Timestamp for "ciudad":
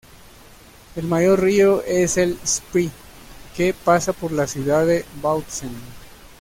4.47-4.83